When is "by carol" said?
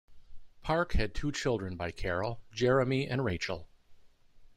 1.77-2.41